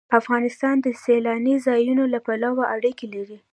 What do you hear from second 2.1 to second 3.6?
له پلوه اړیکې لري.